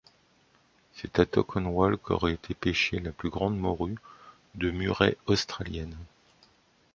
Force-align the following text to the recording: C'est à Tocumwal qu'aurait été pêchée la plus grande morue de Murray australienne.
C'est 0.93 1.19
à 1.19 1.27
Tocumwal 1.27 1.95
qu'aurait 1.95 2.33
été 2.33 2.55
pêchée 2.55 2.99
la 2.99 3.11
plus 3.11 3.29
grande 3.29 3.55
morue 3.59 3.97
de 4.55 4.71
Murray 4.71 5.15
australienne. 5.27 5.95